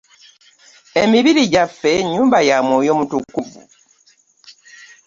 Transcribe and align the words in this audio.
Emibiri 1.01 1.43
gyaffe 1.53 1.91
nnyumba 2.03 2.37
ya 2.47 2.57
mwoyo 2.65 2.93
mutukuvu 2.99 3.41